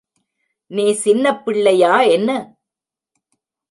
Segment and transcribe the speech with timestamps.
[0.71, 2.29] நீ சின்னப்பிள்ளையா என்ன?